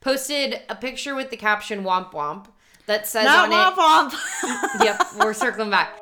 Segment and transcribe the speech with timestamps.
[0.00, 2.46] posted a picture with the caption "Womp Womp"
[2.86, 4.14] that says Not on womp it.
[4.14, 4.80] womp.
[4.84, 6.00] Yep, we're circling back.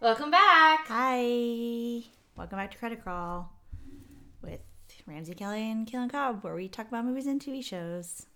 [0.00, 0.86] Welcome back.
[0.86, 2.02] Hi.
[2.36, 3.52] Welcome back to Credit Crawl
[4.42, 4.60] with
[5.06, 8.26] Ramsey Kelly and Keelan Cobb, where we talk about movies and TV shows.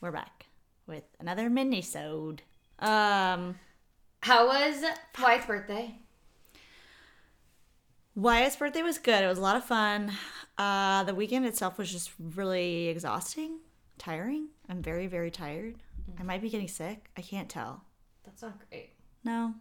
[0.00, 0.45] We're back
[0.86, 2.42] with another mini-sode.
[2.78, 3.58] Um,
[4.20, 4.84] How was
[5.20, 5.94] Wyatt's birthday?
[8.14, 9.22] Wyatt's birthday was good.
[9.22, 10.12] It was a lot of fun.
[10.56, 13.58] Uh, the weekend itself was just really exhausting,
[13.98, 14.48] tiring.
[14.68, 15.76] I'm very, very tired.
[16.18, 17.10] I might be getting sick.
[17.16, 17.84] I can't tell.
[18.24, 18.92] That's not great.
[19.24, 19.54] No.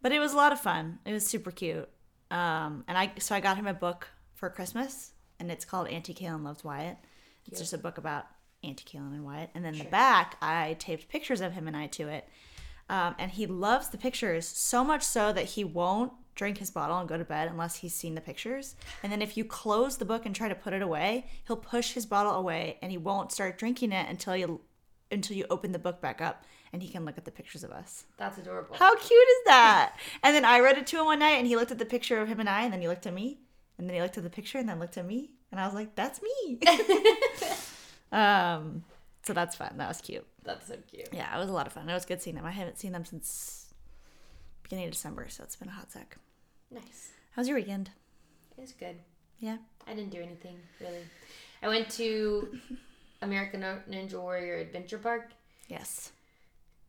[0.00, 1.00] But it was a lot of fun.
[1.04, 1.88] It was super cute.
[2.30, 6.14] Um, and I so I got him a book for Christmas, and it's called Auntie
[6.14, 6.96] Kaylin Loves Wyatt.
[7.46, 8.26] It's just a book about
[8.62, 9.50] Auntie Kaylin and Wyatt.
[9.54, 12.28] And then the back, I taped pictures of him and I to it.
[12.88, 16.98] Um, and he loves the pictures so much so that he won't drink his bottle
[16.98, 18.74] and go to bed unless he's seen the pictures.
[19.02, 21.92] And then if you close the book and try to put it away, he'll push
[21.92, 24.60] his bottle away and he won't start drinking it until you
[25.12, 27.70] until you open the book back up and he can look at the pictures of
[27.72, 28.04] us.
[28.16, 28.76] That's adorable.
[28.76, 29.96] How cute is that?
[30.22, 32.20] and then I read it to him one night and he looked at the picture
[32.20, 33.40] of him and I and then he looked at me
[33.76, 35.74] and then he looked at the picture and then looked at me and I was
[35.74, 36.60] like, that's me.
[38.12, 38.84] um,
[39.22, 39.74] so that's fun.
[39.76, 40.26] That was cute.
[40.44, 41.08] That's so cute.
[41.12, 41.88] Yeah, it was a lot of fun.
[41.88, 42.44] It was good seeing them.
[42.46, 43.72] I haven't seen them since
[44.62, 46.16] beginning of December, so it's been a hot sec.
[46.70, 47.10] Nice.
[47.36, 47.90] How's your weekend?
[48.56, 48.96] It was good.
[49.38, 49.56] Yeah.
[49.86, 51.02] I didn't do anything really.
[51.62, 52.58] I went to
[53.22, 55.32] American Ninja Warrior Adventure Park
[55.68, 56.12] Yes.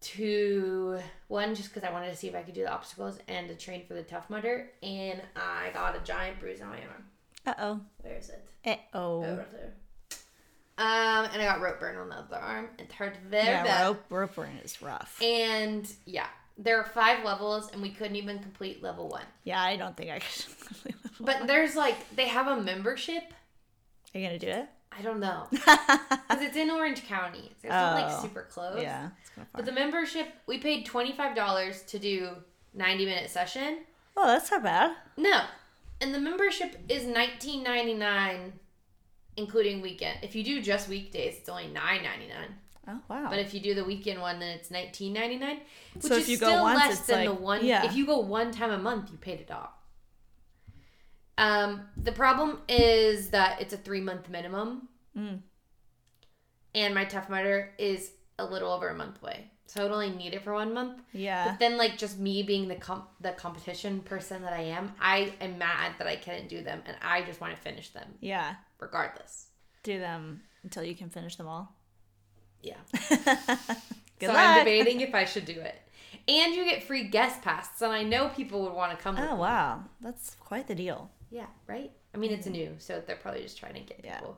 [0.01, 3.47] to one just because I wanted to see if I could do the obstacles and
[3.49, 7.05] to train for the Tough Mudder, and I got a giant bruise on my arm.
[7.45, 7.79] Uh oh.
[8.01, 8.47] Where is it?
[8.65, 9.73] Uh Oh, right there.
[10.81, 12.69] Um, and I got rope burn on the other arm.
[12.79, 13.85] It hurt very Yeah, bad.
[13.85, 15.21] rope rope burn is rough.
[15.21, 19.25] And yeah, there are five levels, and we couldn't even complete level one.
[19.43, 20.95] Yeah, I don't think I could.
[21.19, 23.21] But there's like they have a membership.
[24.15, 24.67] Are you gonna do it?
[24.97, 27.51] I don't know because it's in Orange County.
[27.61, 28.81] So it's not like Oh, super close.
[28.81, 29.57] Yeah, it's kind of far.
[29.61, 32.29] But the membership, we paid twenty five dollars to do
[32.73, 33.79] ninety minute session.
[34.17, 34.95] oh, that's not bad.
[35.15, 35.41] No,
[36.01, 38.53] and the membership is nineteen ninety nine,
[39.37, 40.19] including weekend.
[40.23, 42.55] If you do just weekdays, it's only nine ninety nine.
[42.87, 43.27] Oh wow.
[43.29, 45.59] But if you do the weekend one, then it's nineteen ninety nine,
[45.93, 47.65] which So is if you go still once, less than the like- one.
[47.65, 47.85] yeah.
[47.85, 49.71] If you go one time a month, you paid it off.
[51.37, 54.87] Um, the problem is that it's a three month minimum,
[55.17, 55.41] Mm.
[56.75, 59.49] and my Tough Mudder is a little over a month away,
[59.79, 61.01] would need it for one month.
[61.13, 61.49] yeah.
[61.49, 65.33] But then, like, just me being the comp- the competition person that I am, I
[65.41, 68.55] am mad that I couldn't do them, and I just want to finish them Yeah.
[68.79, 69.47] regardless.
[69.83, 71.75] Do them until you can finish them all.
[72.61, 72.77] Yeah.
[74.21, 74.37] So luck.
[74.37, 75.75] I'm debating if I should do it.
[76.27, 79.17] And you get free guest passes, and I know people would want to come.
[79.17, 81.09] Oh wow, that's quite the deal.
[81.31, 81.91] Yeah, right.
[82.13, 84.19] I mean, it's new, so they're probably just trying to get Yeah.
[84.19, 84.37] people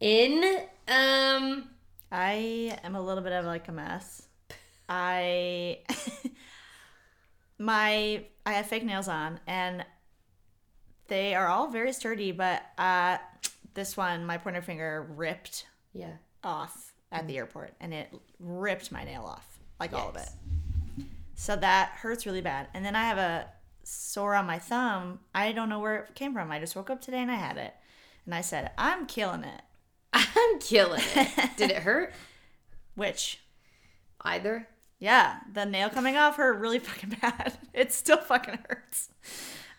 [0.00, 0.60] in.
[0.88, 1.70] Um,
[2.10, 4.22] I am a little bit of like a mess.
[4.88, 5.80] I
[7.58, 9.84] my I have fake nails on and
[11.08, 13.18] they are all very sturdy, but uh
[13.74, 16.14] this one my pointer finger ripped yeah.
[16.42, 19.58] off at the airport and it ripped my nail off.
[19.78, 20.28] Like all of it.
[21.34, 22.66] So that hurts really bad.
[22.74, 23.46] And then I have a
[23.84, 25.20] sore on my thumb.
[25.34, 26.50] I don't know where it came from.
[26.50, 27.74] I just woke up today and I had it.
[28.24, 29.62] And I said, I'm killing it.
[30.38, 31.50] I'm killing it.
[31.56, 32.12] Did it hurt?
[32.94, 33.40] Which,
[34.22, 34.66] Either.
[34.98, 37.56] yeah, the nail coming off hurt really fucking bad.
[37.72, 39.10] It still fucking hurts.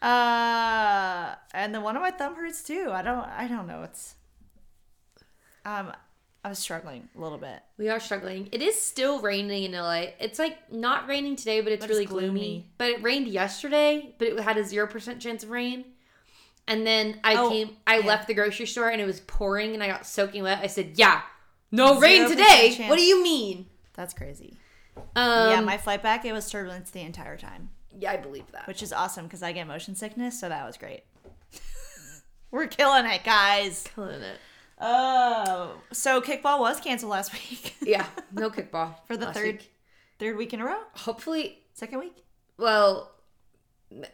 [0.01, 2.89] Uh, and the one on my thumb hurts too.
[2.91, 3.83] I don't, I don't know.
[3.83, 4.15] It's,
[5.65, 5.91] um,
[6.43, 7.59] I was struggling a little bit.
[7.77, 8.47] We are struggling.
[8.53, 10.05] It is still raining in LA.
[10.21, 12.27] It's like not raining today, but it's But it's really gloomy.
[12.39, 12.71] gloomy.
[12.77, 15.83] But it rained yesterday, but it had a zero percent chance of rain.
[16.69, 18.05] And then I Oh, came, I yeah.
[18.05, 20.59] left the grocery store and it was pouring and I got soaking wet.
[20.61, 21.21] I said, "Yeah,
[21.71, 22.73] no rain 0% today.
[22.77, 22.89] chance.
[22.89, 23.65] What do you mean?"
[23.95, 24.55] That's crazy.
[25.15, 28.67] Um, yeah, my flight back, it was turbulence the entire time, yeah, I believe that.
[28.67, 31.03] which is awesome because I get motion sickness, so that was great.
[32.51, 33.85] We're killing it, guys.
[33.95, 34.37] Killing it.
[34.81, 39.71] Oh, so kickball was canceled last week Yeah, no kickball for the third week.
[40.19, 42.23] third week in a row, Hopefully, second week.
[42.57, 43.11] well,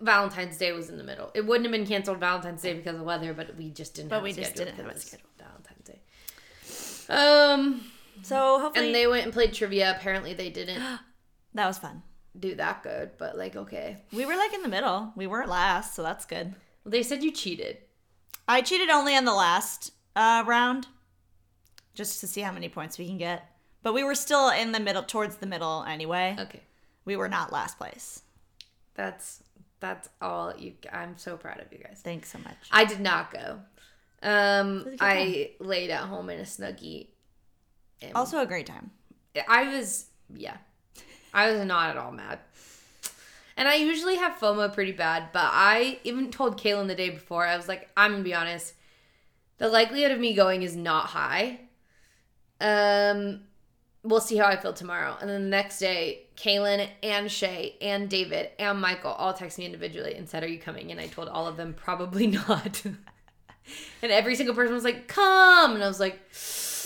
[0.02, 1.32] Valentine's Day was in the middle.
[1.34, 4.10] It wouldn't have been canceled Valentine's Day because of weather, but we just didn't.
[4.10, 5.28] But have we a just didn't have a schedule.
[5.38, 6.00] Valentine's Day.
[7.10, 7.82] Um,
[8.24, 9.92] So hopefully and they went and played trivia.
[9.98, 10.82] Apparently, they didn't
[11.54, 12.04] that was fun.
[12.40, 13.98] do that good, but like, okay.
[14.14, 15.12] We were like in the middle.
[15.16, 16.56] We weren't last, so that's good.
[16.84, 17.78] Well, they said you cheated.
[18.48, 20.88] I cheated only on the last uh, round,
[21.96, 23.44] just to see how many points we can get.
[23.84, 26.36] But we were still in the middle, towards the middle anyway.
[26.40, 26.62] Okay.
[27.06, 28.22] We were not last place.
[28.96, 29.44] That's
[29.86, 32.02] that's all you I'm so proud of you guys.
[32.04, 32.56] Thanks so much.
[32.72, 33.60] I did not go.
[34.22, 37.08] Um was a good I laid at home in a snuggie.
[38.14, 38.92] Also a great time.
[39.48, 40.58] I was yeah.
[41.34, 42.40] I was not at all mad.
[43.58, 47.48] And I usually have FOMO pretty bad, but I even told Kaylin the day before,
[47.48, 48.74] I was like, I'm gonna be honest,
[49.60, 51.60] the likelihood of me going is not high.
[52.60, 53.42] Um
[54.04, 55.18] we'll see how I feel tomorrow.
[55.20, 59.66] And then the next day, Kaylin and Shay and David and Michael all texted me
[59.66, 60.92] individually and said, Are you coming?
[60.92, 62.82] And I told all of them probably not.
[64.02, 66.20] and every single person was like, Come and I was like,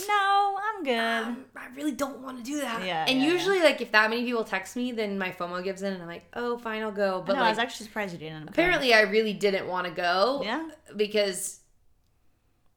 [0.08, 0.98] No, I'm good.
[0.98, 2.84] um, I really don't want to do that.
[2.86, 5.82] Yeah, And yeah, usually, like, if that many people text me, then my FOMO gives
[5.82, 7.22] in, and I'm like, oh, fine, I'll go.
[7.24, 8.48] But no, I was actually surprised you didn't.
[8.48, 10.42] apparently, I really didn't want to go.
[10.44, 10.68] yeah.
[10.96, 11.60] Because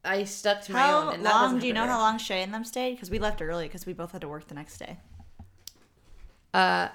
[0.03, 1.13] I stuck to my How own.
[1.15, 1.59] And long?
[1.59, 2.95] Do you know how long Shay and them stayed?
[2.95, 4.97] Because we left early because we both had to work the next day.
[6.53, 6.89] Uh,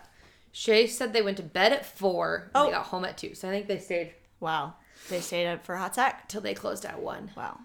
[0.53, 2.51] Shay said they went to bed at four.
[2.55, 2.67] Oh.
[2.67, 4.75] They got home at two, so I think they stayed Wow,
[5.09, 6.29] they stayed up for a hot sec.
[6.29, 7.31] till they closed at one.
[7.37, 7.59] Wow,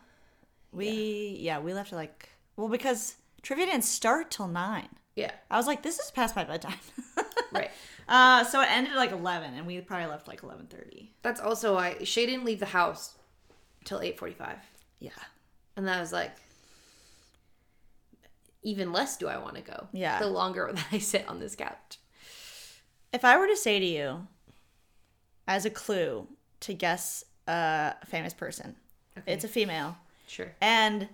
[0.71, 1.59] we yeah.
[1.59, 4.89] we left at like well because trivia didn't start till nine.
[5.15, 6.73] Yeah, I was like, this is past my bedtime.
[7.51, 7.69] right.
[8.07, 11.13] Uh, so it ended at like eleven, and we probably left like eleven thirty.
[11.21, 13.15] That's also why Shay didn't leave the house
[13.85, 14.57] till eight forty-five,
[14.99, 15.11] Yeah,
[15.77, 16.31] and then I was like.
[18.63, 19.87] Even less do I want to go.
[19.91, 20.19] Yeah.
[20.19, 21.99] The longer that I sit on this couch.
[23.11, 24.27] if I were to say to you,
[25.47, 26.27] as a clue
[26.61, 28.75] to guess a famous person,
[29.27, 29.97] it's a female.
[30.27, 30.53] Sure.
[30.61, 31.09] and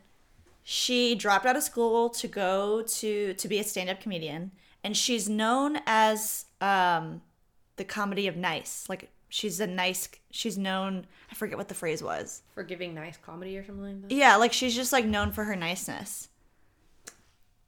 [0.64, 4.52] she dropped out of school to go to to be a stand-up comedian
[4.84, 7.22] and she's known as um
[7.78, 12.04] the comedy of nice like she's a nice she's known i forget what the phrase
[12.04, 14.12] was For giving nice comedy or something like that.
[14.16, 16.30] yeah like she's just like known for her niceness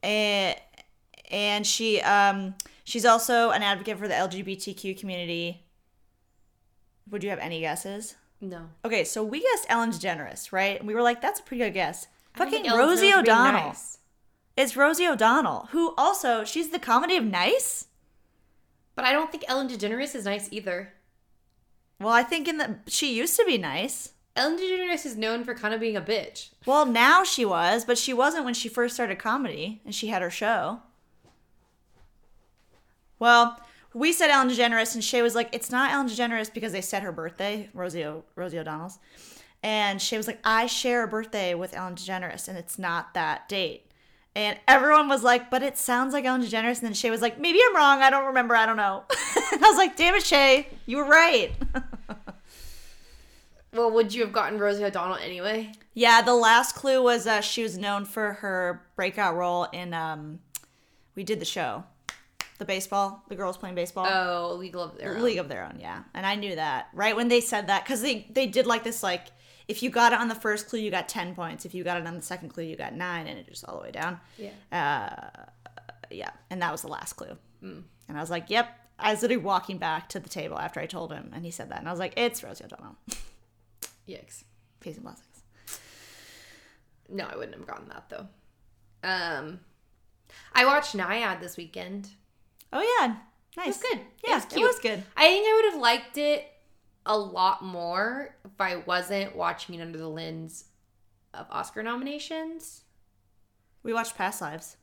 [0.04, 0.56] and
[1.30, 5.64] and she um she's also an advocate for the lgbtq community
[7.10, 8.70] would you have any guesses No.
[8.84, 11.74] okay so we guessed ellen degeneres right and we were like that's a pretty good
[11.74, 13.98] guess I fucking rosie o'donnell nice.
[14.58, 17.86] It's Rosie O'Donnell, who also she's the comedy of nice.
[18.96, 20.92] But I don't think Ellen DeGeneres is nice either.
[22.00, 24.10] Well, I think in the she used to be nice.
[24.36, 26.50] Ellen DeGeneres is known for kind of being a bitch.
[26.66, 30.22] Well, now she was, but she wasn't when she first started comedy and she had
[30.22, 30.80] her show.
[33.20, 33.60] Well,
[33.94, 37.04] we said Ellen DeGeneres, and Shay was like, "It's not Ellen DeGeneres because they said
[37.04, 39.00] her birthday, Rosie o- Rosie O'Donnell's."
[39.62, 43.50] And Shay was like, "I share a birthday with Ellen DeGeneres, and it's not that
[43.50, 43.92] date."
[44.34, 47.38] And everyone was like, "But it sounds like Ellen DeGeneres." And then Shay was like,
[47.38, 48.02] "Maybe I'm wrong.
[48.02, 48.56] I don't remember.
[48.56, 51.52] I don't know." I was like, "Damn it, Shay, you were right."
[53.74, 55.72] Well, would you have gotten Rosie O'Donnell anyway?
[55.94, 60.40] Yeah, the last clue was uh, she was known for her breakout role in um,
[61.16, 61.84] we did the show,
[62.58, 65.24] the baseball, the girls playing baseball, Oh, Legal of Their Own.
[65.24, 65.78] League of Their Own.
[65.80, 68.84] Yeah, and I knew that right when they said that because they they did like
[68.84, 69.28] this like
[69.68, 71.98] if you got it on the first clue you got ten points, if you got
[71.98, 74.20] it on the second clue you got nine, and it just all the way down.
[74.38, 74.52] Yeah.
[74.72, 75.44] Uh,
[76.10, 77.38] yeah, and that was the last clue.
[77.62, 78.68] And I was like, yep.
[79.00, 81.70] I was literally walking back to the table after I told him, and he said
[81.70, 82.98] that, and I was like, it's Rosie O'Donnell.
[84.08, 84.44] Yikes.
[84.86, 85.44] And blessings.
[87.10, 88.28] No, I wouldn't have gotten that though.
[89.04, 89.60] Um,
[90.54, 92.10] I watched Naiad this weekend.
[92.74, 93.16] Oh yeah,
[93.58, 93.68] nice.
[93.68, 94.00] It was good.
[94.26, 95.04] Yeah, it was, it was good.
[95.18, 96.46] I think I would have liked it
[97.06, 100.66] a lot more if I wasn't watching it under the lens
[101.34, 102.82] of Oscar nominations.
[103.84, 104.78] We watched Past Lives.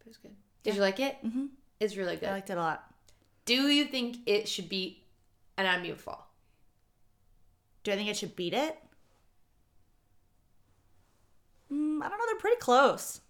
[0.00, 0.34] It was good.
[0.62, 1.16] Did you like it?
[1.24, 1.48] Mhm.
[1.80, 2.28] It's really good.
[2.28, 2.84] I liked it a lot.
[3.44, 5.04] Do you think it should be
[5.56, 6.31] an Anatomy of Fall?
[7.84, 8.78] Do I think it should beat it?
[11.72, 12.24] Mm, I don't know.
[12.26, 13.20] They're pretty close.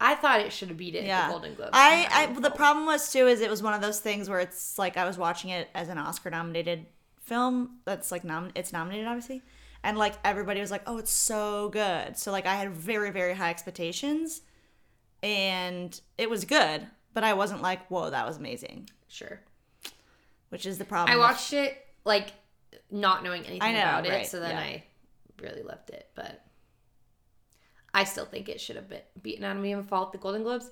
[0.00, 1.26] I thought it should have beat it Yeah.
[1.26, 1.70] the Golden Globes.
[1.72, 4.76] I, I the problem was too is it was one of those things where it's
[4.78, 6.86] like I was watching it as an Oscar nominated
[7.20, 9.42] film that's like nom it's nominated obviously,
[9.84, 12.16] and like everybody was like, oh, it's so good.
[12.18, 14.42] So like I had very very high expectations,
[15.22, 18.90] and it was good, but I wasn't like, whoa, that was amazing.
[19.08, 19.40] sure.
[20.48, 21.16] Which is the problem.
[21.16, 22.32] I watched it like
[22.92, 24.60] not knowing anything know, about it, so then yeah.
[24.60, 24.84] I
[25.40, 26.08] really loved it.
[26.14, 26.44] But
[27.94, 30.42] I still think it should have been beat Anatomy of a Fall at the Golden
[30.44, 30.70] Globes,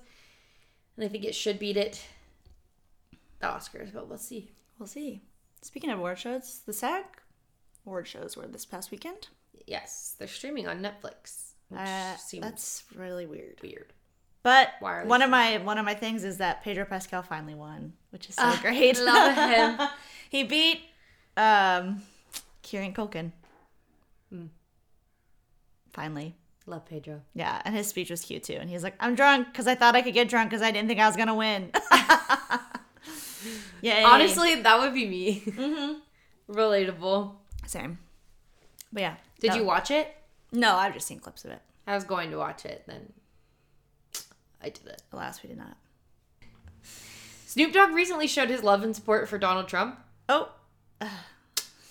[0.95, 2.01] and I think it should beat it
[3.39, 3.91] the Oscars.
[3.93, 4.51] But we'll see.
[4.79, 5.21] We'll see.
[5.61, 7.03] Speaking of award shows, the SAG
[7.85, 9.27] award shows were this past weekend.
[9.67, 13.59] Yes, they're streaming on Netflix, which Uh, that's really weird.
[13.61, 13.93] weird.
[14.43, 17.21] But Why are they one of my one of my things is that Pedro Pascal
[17.21, 18.97] finally won, which is so Ah, great.
[18.99, 19.35] love
[19.79, 19.87] him.
[20.31, 20.81] he beat
[21.37, 22.01] um
[22.71, 23.33] Kieran Culkin.
[24.31, 24.45] Hmm.
[25.91, 26.35] Finally.
[26.65, 27.21] Love Pedro.
[27.33, 28.53] Yeah, and his speech was cute too.
[28.53, 30.87] And he's like, "I'm drunk because I thought I could get drunk because I didn't
[30.87, 31.71] think I was gonna win."
[33.81, 35.41] yeah, Honestly, that would be me.
[35.45, 35.93] Mm-hmm.
[36.53, 37.33] Relatable.
[37.65, 37.97] same.
[38.93, 40.15] But yeah, Did that- you watch it?
[40.53, 41.59] No, I've just seen clips of it.
[41.87, 43.11] I was going to watch it, then
[44.61, 45.01] I did it.
[45.11, 45.75] Alas, we did not.
[47.47, 49.97] Snoop Dogg recently showed his love and support for Donald Trump.
[50.29, 50.51] Oh,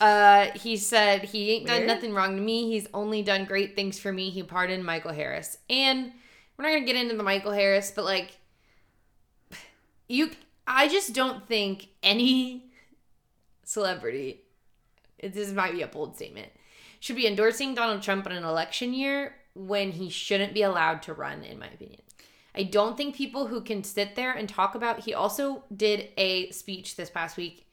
[0.00, 1.88] Uh, he said he ain't done Weird.
[1.88, 2.70] nothing wrong to me.
[2.70, 4.30] He's only done great things for me.
[4.30, 6.12] He pardoned Michael Harris, and
[6.56, 8.38] we're not gonna get into the Michael Harris, but like,
[10.08, 10.30] you,
[10.66, 12.72] I just don't think any
[13.64, 14.40] celebrity.
[15.22, 16.48] This might be a bold statement.
[17.00, 21.14] Should be endorsing Donald Trump in an election year when he shouldn't be allowed to
[21.14, 22.00] run, in my opinion.
[22.54, 25.00] I don't think people who can sit there and talk about.
[25.00, 27.66] He also did a speech this past week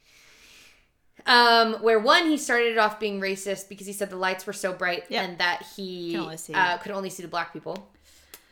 [1.27, 4.73] um, where one he started off being racist because he said the lights were so
[4.73, 5.23] bright Yeah.
[5.23, 7.89] and that he only uh, could only see the black people.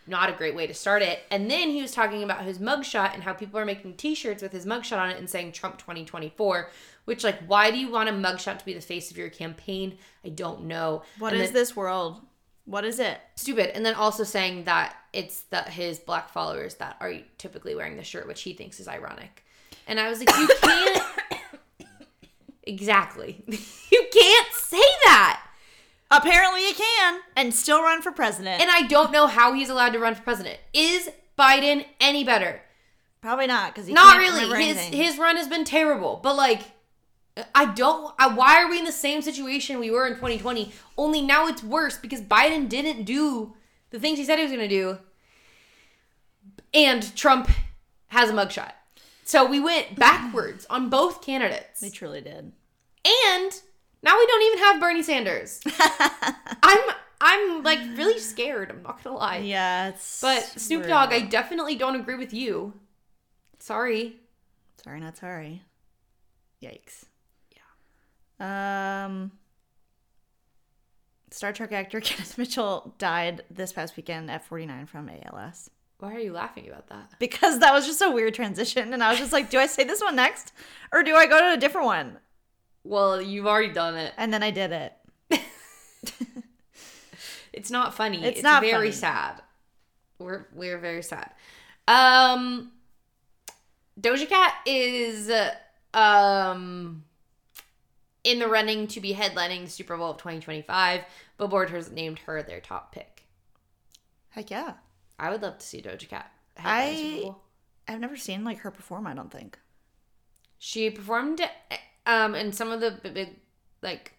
[0.08, 1.20] Not a great way to start it.
[1.32, 4.52] And then he was talking about his mugshot and how people are making T-shirts with
[4.52, 6.70] his mugshot on it and saying Trump 2024.
[7.06, 9.98] Which, like, why do you want a mugshot to be the face of your campaign?
[10.24, 11.02] I don't know.
[11.18, 12.22] what And is then- this world?
[12.66, 13.20] What is it?
[13.36, 17.96] stupid and then also saying that it's the his black followers that are typically wearing
[17.98, 19.44] the shirt which he thinks is ironic
[19.88, 21.05] and i was like you can't
[22.66, 25.42] exactly you can't say that
[26.12, 28.62] Apparently, you can and still run for president.
[28.62, 32.62] and i don't know how he's allowed to run for president is biden any better
[33.22, 36.62] Probably not because he's not really his his run has been terrible but like
[37.54, 38.14] I don't.
[38.18, 40.72] I, why are we in the same situation we were in 2020?
[40.98, 43.54] Only now it's worse because Biden didn't do
[43.90, 44.98] the things he said he was going to do,
[46.74, 47.50] and Trump
[48.08, 48.72] has a mugshot.
[49.26, 52.52] So we went backwards on both candidates, They truly did.
[53.06, 53.52] and
[54.04, 55.60] now we don't even have Bernie Sanders.
[56.64, 56.80] I'm
[57.20, 58.70] I'm like really scared.
[58.70, 59.38] I'm not gonna lie.
[59.38, 60.22] Yeah, it's.
[60.22, 60.90] But Snoop weird.
[60.90, 62.74] Dogg, I definitely don't agree with you.
[63.60, 64.18] Sorry.
[64.84, 65.64] Sorry, not sorry.
[66.62, 67.06] Yikes.
[68.40, 69.06] Yeah.
[69.06, 69.32] Um.
[71.32, 75.70] Star Trek actor Kenneth Mitchell died this past weekend at 49 from ALS.
[76.00, 77.12] Why are you laughing about that?
[77.20, 79.84] Because that was just a weird transition, and I was just like, do I say
[79.86, 80.52] this one next,
[80.92, 82.18] or do I go to a different one?
[82.84, 84.14] Well, you've already done it.
[84.18, 84.94] And then I did it.
[87.54, 88.18] It's not funny.
[88.24, 88.92] It's It's, not very funny.
[88.92, 89.42] sad.
[90.20, 91.32] We're we're very sad.
[91.88, 92.72] Um
[94.00, 95.32] Doja Cat is
[95.94, 97.06] um
[98.26, 101.02] in the running to be headlining Super Bowl of 2025.
[101.38, 103.24] Billboard has named her their top pick.
[104.32, 104.74] Heck yeah.
[105.20, 106.32] I would love to see Doja Cat.
[106.58, 107.32] I
[107.88, 109.08] I've never seen like her perform.
[109.08, 109.58] I don't think.
[110.58, 111.42] She performed
[112.06, 113.38] um and some of the big
[113.82, 114.14] like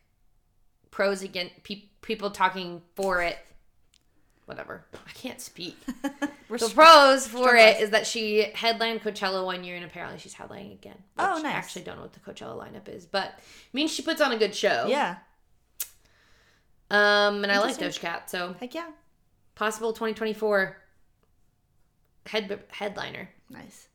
[0.91, 3.38] pros against pe- people talking for it.
[4.47, 4.85] Whatever.
[4.95, 5.76] I can't speak.
[6.49, 10.75] The pros for it is that she headlined Coachella one year and apparently she's headlining
[10.75, 10.95] again.
[11.19, 11.57] Oh, which I nice.
[11.57, 13.41] actually don't know what the Coachella lineup is, but
[13.73, 14.87] means she puts on a good show.
[14.88, 15.17] yeah.
[16.88, 17.76] Um, and I like.
[17.79, 18.91] Doja Cat, so Heck yeah.
[19.57, 20.76] possible 2024
[22.28, 23.30] head headliner.
[23.50, 23.88] Nice.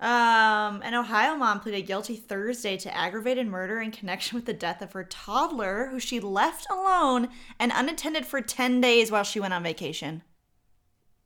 [0.00, 4.82] Um, an Ohio mom pleaded guilty Thursday to aggravated murder in connection with the death
[4.82, 9.54] of her toddler, who she left alone and unattended for 10 days while she went
[9.54, 10.22] on vacation.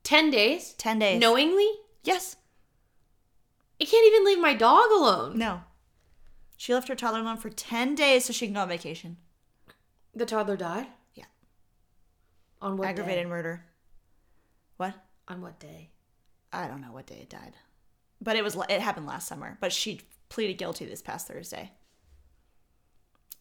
[0.04, 0.74] 10 days?
[0.74, 1.20] 10 days.
[1.20, 1.68] Knowingly?
[2.04, 2.36] Yes.
[3.80, 5.38] I can't even leave my dog alone.
[5.38, 5.62] No.
[6.56, 9.16] She left her toddler alone for 10 days so she can go on vacation.
[10.14, 10.86] The toddler died?
[11.14, 11.24] Yeah.
[12.60, 13.28] On what aggravated day?
[13.30, 13.64] murder.
[14.76, 14.94] What?
[15.26, 15.90] On what day?
[16.52, 17.54] I don't know what day it died.
[18.20, 21.72] But it was it happened last summer, but she pleaded guilty this past Thursday.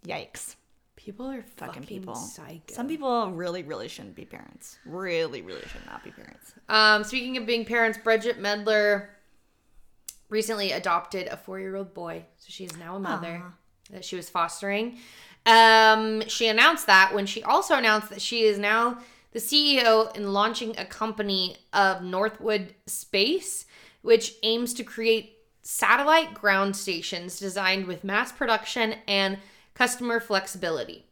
[0.05, 0.55] Yikes.
[0.95, 2.15] People are Fucking fucking, people.
[2.15, 2.73] Psycho.
[2.73, 4.77] Some people really, really shouldn't be parents.
[4.85, 6.53] Really, really should not be parents.
[6.69, 9.09] Um, speaking of being parents, Bridget Medler
[10.29, 13.43] recently adopted a four-year-old boy, so she is now a mother
[13.91, 14.97] that she was fostering.
[15.45, 18.97] Um, she announced that when she also announced that she is now
[19.37, 23.65] the CEO in launching a company of Northwood Space,
[24.01, 29.37] which aims to create satellite ground stations designed with mass production and
[29.75, 31.05] customer flexibility.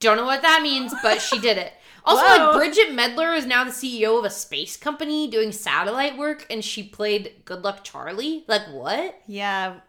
[0.00, 1.72] Don't know what that means, but she did it.
[2.08, 2.36] Also, Whoa.
[2.36, 6.64] like Bridget Medler is now the CEO of a space company doing satellite work, and
[6.64, 8.44] she played Good Luck Charlie.
[8.46, 9.20] Like what?
[9.26, 9.80] Yeah.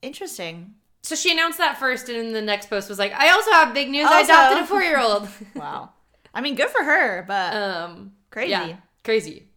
[0.00, 0.74] Interesting.
[1.02, 3.72] So she announced that first, and in the next post was like, "I also have
[3.74, 4.06] big news.
[4.08, 5.90] I adopted a four-year-old." Wow.
[6.34, 8.50] I mean, good for her, but um, crazy.
[8.50, 9.48] yeah, crazy.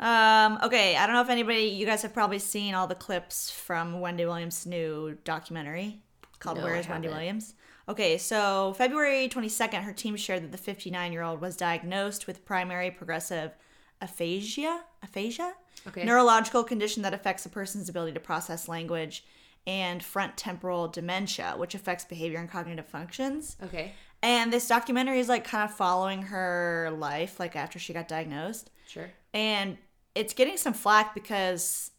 [0.00, 3.50] Um, okay, I don't know if anybody, you guys have probably seen all the clips
[3.50, 6.00] from Wendy Williams' new documentary.
[6.38, 7.08] called No, Where is Wendy.
[7.08, 7.54] Williams?
[7.88, 12.44] Okay, so February 22nd, her team shared that the 59 year old was diagnosed with
[12.44, 13.52] primary progressive
[14.00, 15.54] aphasia, aphasia,
[15.86, 16.04] Okay.
[16.04, 19.24] neurological condition that affects a person's ability to process language,
[19.68, 23.56] and front temporal dementia, which affects behavior and cognitive functions.
[23.62, 23.92] Okay.
[24.22, 28.70] And this documentary is like kind of following her life, like after she got diagnosed
[28.88, 29.10] Sure.
[29.32, 29.76] and
[30.14, 31.90] it's getting some flack because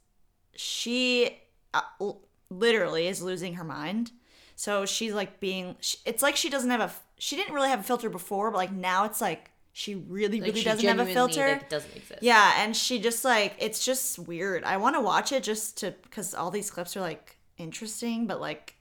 [0.56, 1.38] she
[1.74, 1.82] uh,
[2.50, 4.12] literally is losing her mind.
[4.56, 7.84] So she's like being, it's like she doesn't have a, She didn't really have a
[7.84, 11.06] filter before, but like now it's like she really, Like really she doesn't have a
[11.06, 11.48] filter.
[11.48, 12.20] Like, doesn't exist.
[12.22, 14.64] Yeah, and she just like it's just weird.
[14.66, 18.40] I want to watch it just to because all these clips are like interesting, but
[18.42, 18.76] like,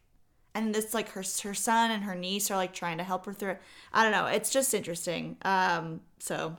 [0.54, 3.32] and this like her her son and her niece are like trying to help her
[3.32, 3.62] through it.
[3.92, 4.26] I don't know.
[4.26, 5.36] It's just interesting.
[5.42, 6.56] Um, so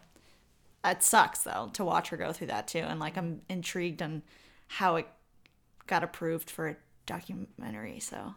[0.85, 4.21] it sucks though to watch her go through that too, and like I'm intrigued on
[4.67, 5.07] how it
[5.87, 7.99] got approved for a documentary.
[7.99, 8.35] So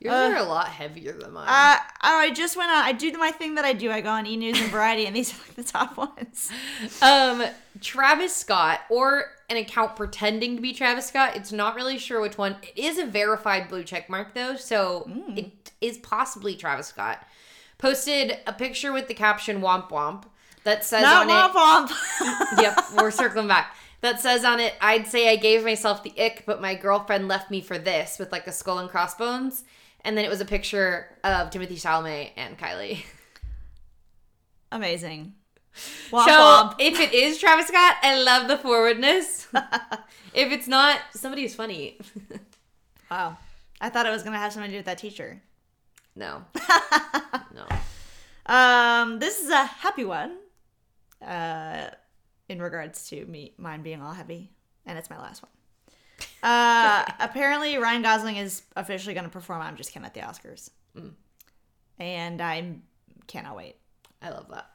[0.00, 1.48] Yours Uh, are a lot heavier than mine.
[1.48, 2.84] uh, oh, I just went on.
[2.84, 3.90] I do my thing that I do.
[3.90, 6.50] I go on E News and Variety, and these are like the top ones.
[7.02, 7.42] Um,
[7.80, 11.36] Travis Scott, or an account pretending to be Travis Scott.
[11.36, 12.56] It's not really sure which one.
[12.62, 15.38] It is a verified blue check mark though, so Mm.
[15.38, 17.26] it is possibly Travis Scott.
[17.78, 20.24] Posted a picture with the caption "Womp Womp"
[20.64, 21.90] that says Not on womp it.
[21.92, 22.60] womp.
[22.62, 23.74] yep, we're circling back.
[24.00, 27.50] That says on it, I'd say I gave myself the ick, but my girlfriend left
[27.50, 29.64] me for this with like a skull and crossbones.
[30.04, 33.04] And then it was a picture of Timothy Chalamet and Kylie.
[34.72, 35.34] Amazing.
[36.10, 36.74] Womp so womp.
[36.78, 39.46] if it is Travis Scott, I love the forwardness.
[40.34, 41.98] if it's not, somebody is funny.
[43.10, 43.38] Wow.
[43.80, 45.40] I thought it was gonna have something to do with that teacher.
[46.14, 46.44] no.
[47.54, 47.66] no.
[48.44, 50.36] Um, this is a happy one.
[51.24, 51.88] Uh,
[52.50, 54.50] in regards to me, mine being all heavy,
[54.84, 55.50] and it's my last one.
[56.42, 61.12] Uh, apparently Ryan Gosling is officially gonna perform I'm Just Ken at the Oscars, Mm.
[61.98, 62.74] and I
[63.26, 63.76] cannot wait.
[64.20, 64.70] I love that.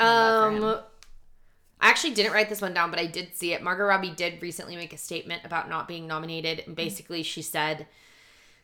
[0.00, 0.16] Love
[0.52, 0.80] that for Um,
[1.80, 3.62] I actually didn't write this one down, but I did see it.
[3.62, 7.86] Margot Robbie did recently make a statement about not being nominated, and basically she said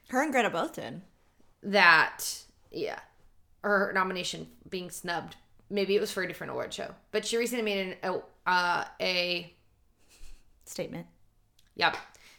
[0.09, 1.03] Her and Greta both did.
[1.63, 2.99] that yeah,
[3.63, 5.37] her nomination being snubbed.
[5.71, 9.55] Maybe it was for a different award show, but she recently made an uh, a
[10.67, 11.07] Statement.
[11.77, 11.97] Yep.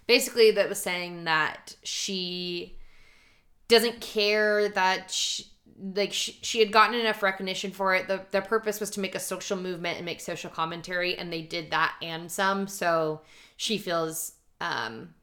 [0.08, 2.78] Basically, that was saying that she
[3.68, 5.46] doesn't care that she,
[5.78, 8.08] like she, she had gotten enough recognition for it.
[8.08, 11.42] The the purpose was to make a social movement and make social commentary, and they
[11.42, 12.68] did that and some.
[12.68, 13.22] So
[13.58, 15.14] she feels um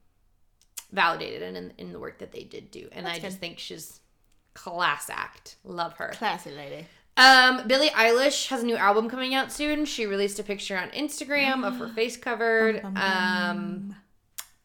[0.91, 3.59] validated in in, in the work that they did do, and That's I just think
[3.59, 4.01] she's
[4.55, 5.57] class act.
[5.65, 6.13] Love her.
[6.15, 6.87] Classy lady.
[7.17, 9.85] Um, Billie Eilish has a new album coming out soon.
[9.85, 13.95] She released a picture on Instagram of her face covered, um,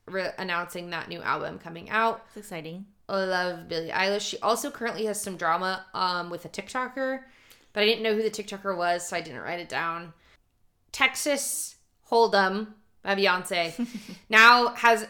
[0.06, 2.26] re- announcing that new album coming out.
[2.28, 2.86] It's exciting.
[3.10, 4.22] I love Billie Eilish.
[4.22, 7.22] She also currently has some drama um with a TikToker,
[7.74, 10.14] but I didn't know who the TikToker was, so I didn't write it down.
[10.92, 11.76] Texas
[12.12, 13.88] Hold'em by Beyonce
[14.30, 15.08] now has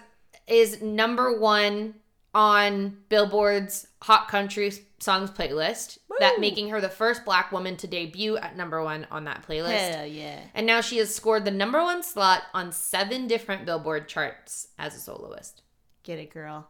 [0.47, 1.95] is number one
[2.33, 5.97] on Billboard's Hot Country Songs playlist.
[6.19, 9.95] That making her the first black woman to debut at number one on that playlist.
[9.95, 10.39] Hell yeah.
[10.55, 14.95] And now she has scored the number one slot on seven different Billboard charts as
[14.95, 15.61] a soloist.
[16.03, 16.69] Get it, girl.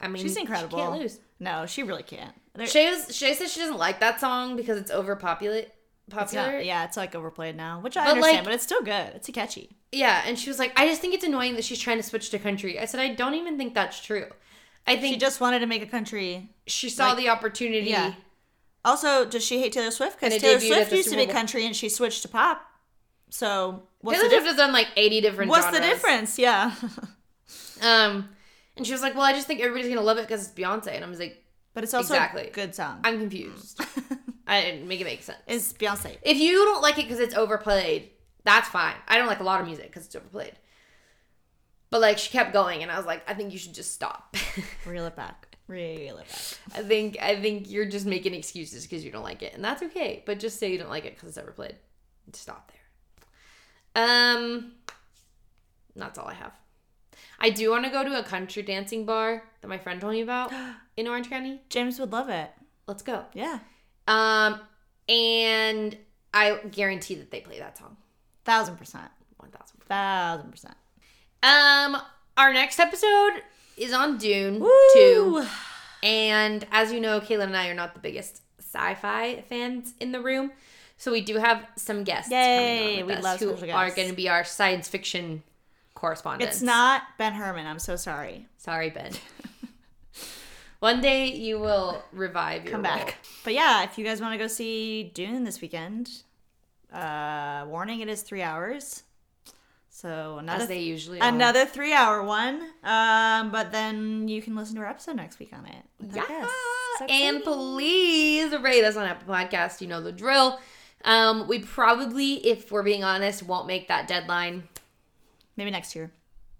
[0.00, 0.78] I mean, She's incredible.
[0.78, 0.98] she incredible.
[0.98, 1.20] can't lose.
[1.40, 2.34] No, she really can't.
[2.54, 5.68] There- Shay, was, Shay says she doesn't like that song because it's overpopulate.
[6.06, 6.52] it's Popular.
[6.52, 9.12] not, yeah, it's like overplayed now, which I But, understand, like- but it's still good.
[9.14, 9.76] It's catchy.
[9.92, 12.30] Yeah, and she was like, I just think it's annoying that she's trying to switch
[12.30, 12.78] to country.
[12.78, 14.26] I said, I don't even think that's true.
[14.86, 16.50] I think She just wanted to make a country.
[16.66, 17.90] she saw like- the opportunity.
[17.90, 18.14] Yeah.
[18.84, 20.18] Also, does she hate Taylor Swift?
[20.22, 21.34] And Because it Taylor debuted at Swift the used to Super be Bowl.
[21.34, 22.62] country and she switched to pop.
[23.30, 24.46] So what's Taylor the Swift difference?
[24.46, 25.90] has done like 80 different What's the genres.
[25.90, 26.38] difference?
[26.38, 26.72] Yeah.
[27.82, 28.28] Um,
[28.76, 30.58] and she was like, well, I just think everybody's going to love it because it's
[30.58, 30.94] Beyonce.
[30.94, 31.42] And I was like,
[31.74, 32.48] but it's also Exactly.
[32.48, 33.00] a good song.
[33.04, 33.80] I'm confused.
[34.46, 35.38] I didn't make it make sense.
[35.46, 36.16] It's Beyonce.
[36.22, 38.10] If you don't like it because it's overplayed,
[38.44, 38.94] that's fine.
[39.08, 40.52] I don't like a lot of music because it's overplayed.
[41.90, 44.36] But like she kept going, and I was like, I think you should just stop.
[44.86, 45.56] Reel it back.
[45.68, 46.78] Reel it back.
[46.78, 49.82] I think I think you're just making excuses because you don't like it, and that's
[49.84, 50.22] okay.
[50.26, 51.76] But just say you don't like it because it's overplayed.
[52.32, 54.04] Stop there.
[54.04, 54.72] Um,
[55.94, 56.52] that's all I have.
[57.38, 60.20] I do want to go to a country dancing bar that my friend told me
[60.22, 60.52] about
[60.96, 61.60] in Orange County.
[61.68, 62.50] James would love it.
[62.86, 63.24] Let's go.
[63.34, 63.58] Yeah.
[64.08, 64.60] Um,
[65.08, 65.96] and
[66.32, 67.96] I guarantee that they play that song.
[68.44, 69.10] Thousand percent.
[69.38, 69.80] One thousand.
[69.88, 70.74] Thousand percent.
[71.42, 71.96] Um,
[72.36, 73.42] our next episode
[73.76, 74.70] is on Dune Woo!
[74.94, 75.46] 2.
[76.02, 80.20] And as you know, Caitlin and I are not the biggest sci-fi fans in the
[80.20, 80.52] room.
[80.98, 84.44] So we do have some guests Yay, we love who are going to be our
[84.44, 85.42] science fiction
[85.96, 86.56] correspondents.
[86.56, 87.66] It's not Ben Herman.
[87.66, 88.46] I'm so sorry.
[88.58, 89.10] Sorry, Ben.
[90.78, 92.94] One day you will revive your come role.
[92.94, 93.16] back.
[93.42, 96.10] But yeah, if you guys want to go see Dune this weekend,
[96.92, 99.02] uh, warning it is three hours.
[99.88, 101.28] So another As they usually are.
[101.28, 102.60] another three hour one.
[102.84, 105.82] Um, but then you can listen to our episode next week on it.
[106.14, 106.46] Yeah.
[106.98, 109.80] So and please rate us on Apple Podcast.
[109.80, 110.60] You know the drill.
[111.04, 114.68] Um, we probably, if we're being honest, won't make that deadline.
[115.56, 116.12] Maybe next year.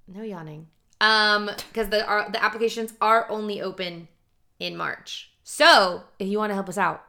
[0.08, 0.68] No yawning.
[1.00, 4.08] Um, because the our, the applications are only open
[4.58, 5.30] in March.
[5.44, 7.04] So if you want to help us out,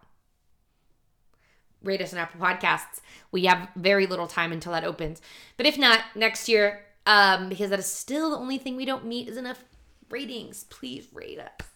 [1.83, 3.01] rate us on Apple Podcasts.
[3.31, 5.21] We have very little time until that opens.
[5.55, 9.05] But if not, next year, um, because that is still the only thing we don't
[9.05, 9.63] meet is enough
[10.09, 10.65] ratings.
[10.65, 11.67] Please rate us.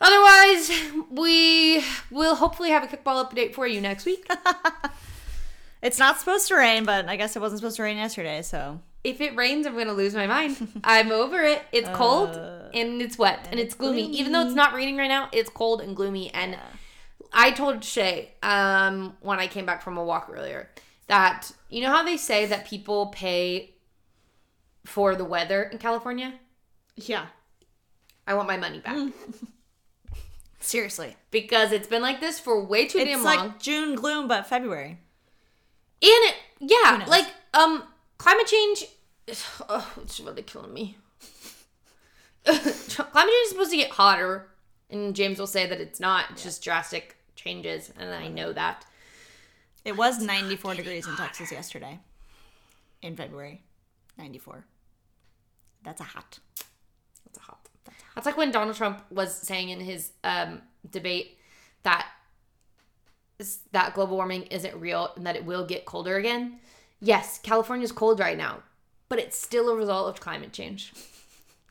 [0.00, 0.70] Otherwise,
[1.10, 4.28] we will hopefully have a kickball update for you next week.
[5.82, 8.42] It's not supposed to rain, but I guess it wasn't supposed to rain yesterday.
[8.42, 10.80] So if it rains, I'm gonna lose my mind.
[10.84, 11.62] I'm over it.
[11.72, 14.04] It's cold Uh, and it's wet and, it's gloomy.
[14.12, 16.32] Even though it's not raining right now, it's cold and gloomy.
[16.32, 16.56] And
[17.32, 20.68] I told Shay um, when I came back from a walk earlier
[21.08, 23.74] that you know how they say that people pay
[24.84, 26.34] for the weather in California.
[26.96, 27.26] yeah,
[28.26, 29.12] I want my money back Mm.
[30.60, 33.34] seriously, because it's been like this for way too it's damn long.
[33.34, 33.58] It's like.
[33.60, 34.98] June gloom, but February.
[36.02, 37.84] And it, yeah, like um,
[38.18, 38.86] climate change.
[39.68, 40.96] Oh, it's really killing me.
[42.44, 44.48] climate change is supposed to get hotter,
[44.90, 46.26] and James will say that it's not.
[46.30, 48.84] It's just drastic changes, and I know that.
[49.84, 51.98] It was 94 degrees in Texas yesterday,
[53.00, 53.62] in February.
[54.18, 54.64] 94.
[55.84, 56.38] That's a hot.
[57.24, 57.68] That's a hot.
[58.14, 61.38] That's like when Donald Trump was saying in his um, debate
[61.82, 62.06] that
[63.72, 66.58] that global warming isn't real and that it will get colder again.
[67.00, 68.62] Yes, California's cold right now,
[69.08, 70.92] but it's still a result of climate change.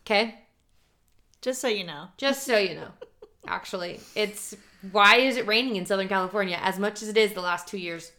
[0.04, 0.36] Okay.
[1.42, 2.08] Just so you know.
[2.18, 2.88] Just so you know,
[3.48, 4.56] actually, it's
[4.92, 7.78] why is it raining in Southern California as much as it is the last two
[7.78, 8.12] years?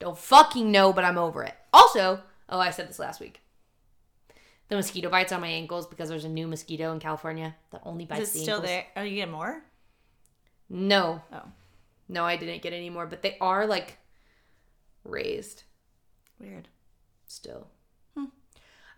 [0.00, 1.54] Don't fucking know, but I'm over it.
[1.72, 3.40] Also, oh, I said this last week.
[4.68, 8.04] The mosquito bites on my ankles because there's a new mosquito in California that only
[8.04, 8.70] bites Is it the still ankles.
[8.70, 8.84] there?
[8.96, 9.62] Oh, you get more?
[10.68, 11.42] No, Oh,
[12.08, 13.98] no, I didn't get any more, but they are like
[15.04, 15.64] raised
[16.40, 16.68] weird.
[17.26, 17.68] still.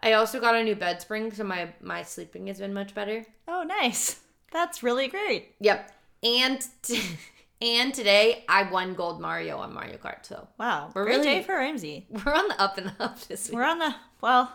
[0.03, 3.27] I also got a new bed spring, so my my sleeping has been much better.
[3.47, 4.21] Oh, nice.
[4.51, 5.55] That's really great.
[5.61, 5.93] Yep,
[6.23, 7.03] and t-
[7.61, 10.91] and today I won gold Mario on Mario Kart, so Wow.
[10.95, 12.07] We're great really- day for Ramsey.
[12.25, 13.57] we're on the up and up this week.
[13.57, 14.51] We're on the, well,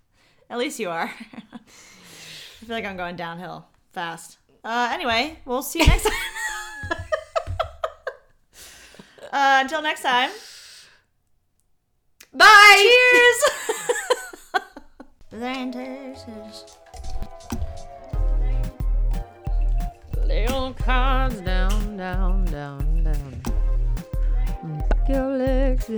[0.50, 1.12] at least you are.
[1.52, 1.58] I
[2.64, 4.38] feel like I'm going downhill fast.
[4.64, 6.12] Uh, anyway, we'll see you next time.
[9.32, 10.30] Uh, until next time.
[12.32, 12.76] Bye.
[12.76, 13.44] Cheers!
[15.72, 16.76] Texas.
[20.24, 23.42] Lay cards down, down, down, down.
[24.88, 25.90] Back your legs.